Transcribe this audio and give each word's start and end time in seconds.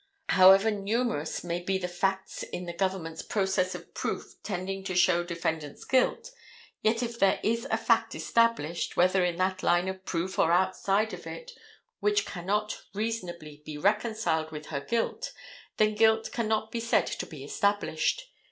However 0.29 0.71
numerous 0.71 1.43
may 1.43 1.59
be 1.61 1.77
the 1.77 1.87
facts 1.87 2.41
in 2.41 2.65
the 2.65 2.73
government's 2.73 3.21
process 3.21 3.75
of 3.75 3.93
proof 3.93 4.33
tending 4.41 4.83
to 4.85 4.95
show 4.95 5.23
defendant's 5.23 5.85
guilt, 5.85 6.31
yet 6.81 7.03
if 7.03 7.19
there 7.19 7.39
is 7.43 7.67
a 7.69 7.77
fact 7.77 8.15
established—whether 8.15 9.23
in 9.23 9.35
that 9.35 9.61
line 9.61 9.87
of 9.87 10.03
proof 10.03 10.39
or 10.39 10.51
outside 10.51 11.13
of 11.13 11.27
it—which 11.27 12.25
cannot 12.25 12.81
reasonably 12.95 13.61
be 13.63 13.77
reconciled 13.77 14.49
with 14.51 14.65
her 14.69 14.79
guilt, 14.81 15.33
then 15.77 15.93
guilt 15.93 16.31
cannot 16.31 16.71
be 16.71 16.79
said 16.79 17.05
to 17.05 17.27
be 17.27 17.43
established. 17.43 18.31